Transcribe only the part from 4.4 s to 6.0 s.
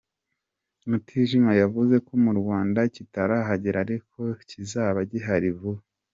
kizaba gihari vuba.